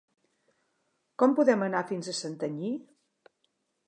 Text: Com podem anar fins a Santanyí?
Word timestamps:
Com 1.23 1.35
podem 1.39 1.65
anar 1.65 1.81
fins 1.91 2.09
a 2.13 2.15
Santanyí? 2.21 2.73